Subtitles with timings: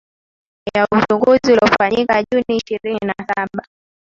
[0.77, 3.65] ya uchaguzi uliofanyika juni ishirini na saba